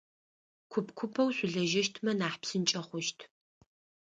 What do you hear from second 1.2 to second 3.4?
шъулэжьэщтмэ нахь псынкӏэ хъущт.